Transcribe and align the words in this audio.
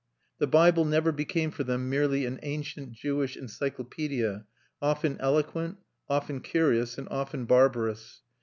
The 0.39 0.47
Bible 0.47 0.83
never 0.83 1.11
became 1.11 1.51
for 1.51 1.63
them 1.63 1.87
merely 1.87 2.25
an 2.25 2.39
ancient 2.41 2.93
Jewish 2.93 3.37
encyclopædia, 3.37 4.45
often 4.81 5.15
eloquent, 5.19 5.77
often 6.09 6.39
curious, 6.39 6.97
and 6.97 7.07
often 7.09 7.45
barbarous. 7.45 8.23